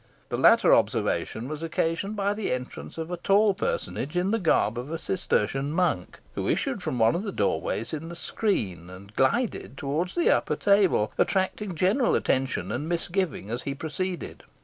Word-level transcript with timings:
The 0.29 0.35
latter 0.37 0.73
observation 0.73 1.47
was 1.47 1.61
occasioned 1.61 2.15
by 2.15 2.33
the 2.33 2.51
entrance 2.51 2.97
of 2.97 3.11
a 3.11 3.17
tall 3.17 3.53
personage, 3.53 4.17
in 4.17 4.31
the 4.31 4.39
garb 4.39 4.79
of 4.79 4.89
a 4.91 4.97
Cistertian 4.97 5.71
monk, 5.71 6.17
who 6.33 6.47
issued 6.49 6.81
from 6.81 6.97
one 6.97 7.13
of 7.13 7.21
the 7.21 7.31
doorways 7.31 7.93
in 7.93 8.09
the 8.09 8.15
screen, 8.15 8.89
and 8.89 9.15
glided 9.15 9.77
towards 9.77 10.15
the 10.15 10.31
upper 10.35 10.55
table, 10.55 11.11
attracting 11.19 11.75
general 11.75 12.15
attention 12.15 12.71
and 12.71 12.89
misgiving 12.89 13.51
as 13.51 13.61
he 13.61 13.75
proceeded. 13.75 14.43